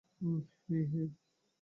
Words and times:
হেই, 0.69 0.83
হেই! 0.91 1.07